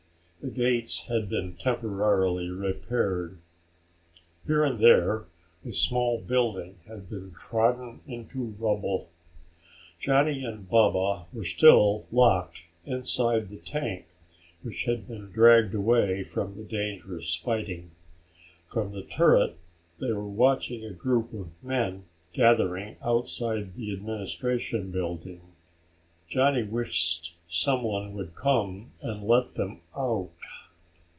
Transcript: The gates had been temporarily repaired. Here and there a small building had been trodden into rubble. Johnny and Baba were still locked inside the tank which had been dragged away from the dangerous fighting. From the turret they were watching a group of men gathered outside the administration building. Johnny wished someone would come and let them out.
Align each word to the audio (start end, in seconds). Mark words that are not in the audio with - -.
The 0.43 0.49
gates 0.49 1.03
had 1.03 1.29
been 1.29 1.55
temporarily 1.57 2.49
repaired. 2.49 3.37
Here 4.47 4.63
and 4.63 4.79
there 4.79 5.25
a 5.63 5.71
small 5.71 6.19
building 6.19 6.79
had 6.87 7.07
been 7.07 7.29
trodden 7.29 8.01
into 8.07 8.55
rubble. 8.57 9.11
Johnny 9.99 10.43
and 10.43 10.67
Baba 10.67 11.27
were 11.31 11.43
still 11.43 12.05
locked 12.11 12.65
inside 12.85 13.49
the 13.49 13.59
tank 13.59 14.07
which 14.63 14.85
had 14.85 15.07
been 15.07 15.29
dragged 15.29 15.75
away 15.75 16.23
from 16.23 16.55
the 16.55 16.63
dangerous 16.63 17.35
fighting. 17.35 17.91
From 18.67 18.93
the 18.93 19.03
turret 19.03 19.57
they 19.99 20.11
were 20.11 20.25
watching 20.27 20.83
a 20.83 20.89
group 20.91 21.33
of 21.33 21.53
men 21.61 22.05
gathered 22.33 22.97
outside 23.05 23.75
the 23.75 23.93
administration 23.93 24.89
building. 24.89 25.41
Johnny 26.27 26.63
wished 26.63 27.35
someone 27.45 28.13
would 28.13 28.33
come 28.35 28.89
and 29.01 29.21
let 29.21 29.55
them 29.55 29.81
out. 29.97 30.29